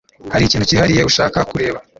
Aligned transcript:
Hari 0.33 0.43
ikintu 0.45 0.67
cyihariye 0.69 1.01
ushaka 1.09 1.37
kureba 1.49 1.79